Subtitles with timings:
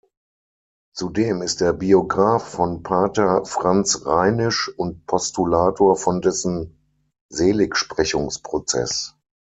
[0.95, 6.75] Zudem ist er Biograf von Pater Franz Reinisch und Postulator von dessen
[7.29, 9.15] Seligsprechungsprozess.